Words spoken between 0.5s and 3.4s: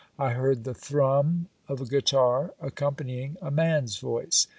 the thrum of a guitar, accom panying